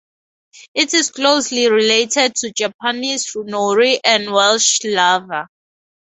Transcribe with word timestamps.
It 0.73 0.95
is 0.95 1.11
closely 1.11 1.69
related 1.69 2.33
to 2.37 2.51
Japanese 2.51 3.31
Nori 3.35 3.99
and 4.03 4.31
Welsh 4.31 4.83
laver. 4.83 5.47